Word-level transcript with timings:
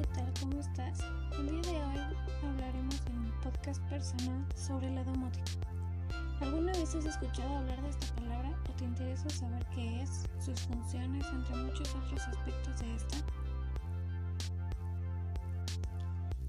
¿qué 0.00 0.06
tal? 0.14 0.32
¿Cómo 0.40 0.58
estás? 0.58 1.00
El 1.38 1.50
día 1.50 1.72
de 1.72 1.78
hoy 1.84 2.16
hablaremos 2.42 3.02
en 3.06 3.22
mi 3.22 3.30
podcast 3.42 3.82
personal 3.90 4.46
sobre 4.54 4.90
la 4.90 5.04
domótica. 5.04 5.44
¿Alguna 6.40 6.72
vez 6.72 6.94
has 6.94 7.04
escuchado 7.04 7.58
hablar 7.58 7.82
de 7.82 7.90
esta 7.90 8.06
palabra 8.14 8.50
o 8.66 8.72
te 8.76 8.84
interesa 8.84 9.28
saber 9.28 9.66
qué 9.74 10.00
es, 10.00 10.24
sus 10.42 10.58
funciones, 10.60 11.26
entre 11.30 11.54
muchos 11.56 11.94
otros 11.94 12.28
aspectos 12.28 12.80
de 12.80 12.94
esta? 12.96 13.16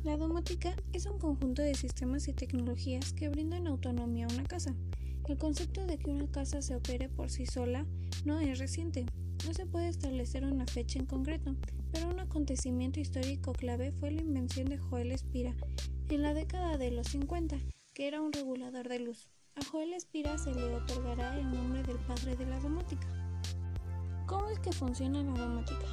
La 0.06 0.16
domótica 0.16 0.74
es 0.94 1.06
un 1.06 1.20
conjunto 1.20 1.62
de 1.62 1.76
sistemas 1.76 2.30
y 2.30 2.34
tecnologías 2.34 3.12
que 3.12 3.28
brindan 3.28 3.68
autonomía 3.68 4.28
a 4.28 4.34
una 4.34 4.44
casa 4.44 4.74
el 5.32 5.38
concepto 5.38 5.86
de 5.86 5.98
que 5.98 6.10
una 6.10 6.30
casa 6.30 6.62
se 6.62 6.76
opere 6.76 7.08
por 7.08 7.30
sí 7.30 7.46
sola 7.46 7.86
no 8.26 8.42
es 8.42 8.60
reciente. 8.60 9.06
No 9.48 9.54
se 9.54 9.66
puede 9.66 9.88
establecer 9.88 10.44
una 10.44 10.66
fecha 10.66 11.00
en 11.00 11.06
concreto, 11.06 11.56
pero 11.94 12.10
un 12.10 12.20
acontecimiento 12.20 13.00
histórico 13.00 13.54
clave 13.54 13.94
fue 13.94 14.12
la 14.12 14.24
invención 14.24 14.68
de 14.68 14.78
Joel 14.78 15.18
Spira 15.18 15.56
en 16.10 16.22
la 16.22 16.34
década 16.34 16.78
de 16.78 16.92
los 16.92 17.08
50, 17.08 17.58
que 17.94 18.10
era 18.10 18.20
un 18.20 18.34
regulador 18.34 18.90
de 18.90 19.00
luz. 19.00 19.30
A 19.56 19.64
Joel 19.64 19.98
Spira 20.02 20.38
se 20.38 20.54
le 20.54 20.76
otorgará 20.76 21.40
el 21.40 21.50
nombre 21.50 21.82
del 21.84 22.00
padre 22.00 22.36
de 22.36 22.48
la 22.48 22.60
domótica. 22.60 23.08
¿Cómo 24.28 24.50
es 24.50 24.60
que 24.60 24.74
funciona 24.74 25.24
la 25.24 25.32
domótica? 25.32 25.88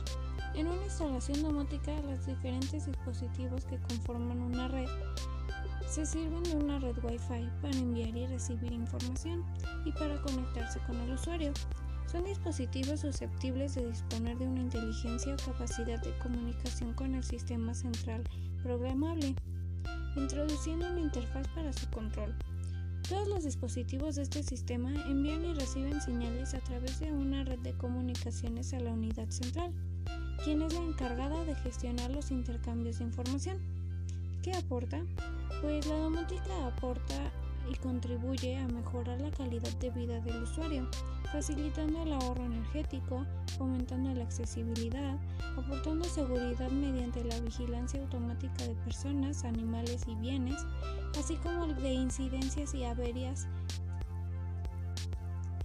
En 0.56 0.66
una 0.66 0.82
instalación 0.82 1.42
domótica, 1.44 1.92
los 2.02 2.26
diferentes 2.26 2.86
dispositivos 2.86 3.64
que 3.66 3.78
conforman 3.78 4.42
una 4.42 4.66
red 4.66 4.88
se 5.88 6.04
sirven 6.04 6.42
de 6.42 6.56
una 6.56 6.78
red 6.78 6.96
Wi-Fi 7.02 7.48
para 7.62 7.76
enviar 7.76 8.16
y 8.16 8.26
recibir 8.26 8.72
información 8.72 9.44
y 9.84 9.92
para 9.92 10.20
conectarse 10.22 10.80
con 10.86 10.96
el 11.00 11.12
usuario. 11.12 11.52
Son 12.10 12.24
dispositivos 12.24 13.00
susceptibles 13.00 13.74
de 13.74 13.86
disponer 13.86 14.36
de 14.38 14.46
una 14.46 14.60
inteligencia 14.60 15.34
o 15.34 15.52
capacidad 15.52 16.00
de 16.02 16.16
comunicación 16.18 16.92
con 16.94 17.14
el 17.14 17.24
sistema 17.24 17.74
central 17.74 18.22
programable, 18.62 19.34
introduciendo 20.16 20.90
una 20.90 21.00
interfaz 21.00 21.46
para 21.48 21.72
su 21.72 21.88
control. 21.90 22.34
Todos 23.08 23.28
los 23.28 23.44
dispositivos 23.44 24.16
de 24.16 24.22
este 24.22 24.42
sistema 24.42 24.92
envían 25.06 25.44
y 25.44 25.54
reciben 25.54 26.00
señales 26.00 26.54
a 26.54 26.60
través 26.60 27.00
de 27.00 27.12
una 27.12 27.44
red 27.44 27.58
de 27.60 27.72
comunicaciones 27.72 28.74
a 28.74 28.80
la 28.80 28.92
unidad 28.92 29.30
central 29.30 29.72
quien 30.44 30.62
es 30.62 30.72
la 30.72 30.80
encargada 30.80 31.44
de 31.44 31.54
gestionar 31.56 32.10
los 32.10 32.30
intercambios 32.30 32.98
de 32.98 33.04
información. 33.04 33.58
¿Qué 34.42 34.52
aporta? 34.52 35.02
Pues 35.60 35.86
la 35.86 35.96
domótica 35.98 36.66
aporta 36.66 37.32
y 37.68 37.74
contribuye 37.76 38.56
a 38.56 38.68
mejorar 38.68 39.20
la 39.20 39.30
calidad 39.32 39.72
de 39.78 39.90
vida 39.90 40.20
del 40.20 40.44
usuario, 40.44 40.88
facilitando 41.32 42.02
el 42.02 42.12
ahorro 42.12 42.44
energético, 42.44 43.26
fomentando 43.58 44.14
la 44.14 44.22
accesibilidad, 44.22 45.18
aportando 45.56 46.04
seguridad 46.04 46.70
mediante 46.70 47.24
la 47.24 47.40
vigilancia 47.40 48.00
automática 48.00 48.66
de 48.66 48.74
personas, 48.76 49.44
animales 49.44 50.04
y 50.06 50.14
bienes, 50.14 50.64
así 51.18 51.34
como 51.36 51.66
de 51.66 51.92
incidencias 51.92 52.72
y 52.74 52.84
averias, 52.84 53.48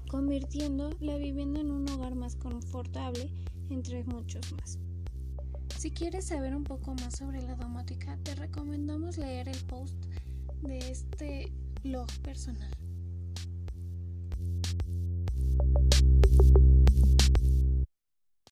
convirtiendo 0.09 0.89
la 0.99 1.17
vivienda 1.17 1.61
en 1.61 1.71
un 1.71 1.87
hogar 1.89 2.15
más 2.15 2.35
confortable 2.35 3.29
entre 3.69 4.03
muchos 4.05 4.51
más. 4.53 4.79
Si 5.83 5.91
quieres 5.91 6.27
saber 6.27 6.55
un 6.55 6.63
poco 6.63 6.95
más 6.95 7.17
sobre 7.17 7.41
la 7.41 7.55
domótica, 7.55 8.17
te 8.23 8.35
recomendamos 8.35 9.17
leer 9.17 9.49
el 9.49 9.61
post 9.65 9.93
de 10.61 10.77
este 10.77 11.51
blog 11.83 12.07
personal. 12.21 12.71